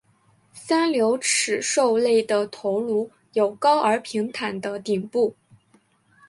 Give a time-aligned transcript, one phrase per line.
[0.51, 5.35] 三瘤齿兽类的头颅有高而平坦的顶部。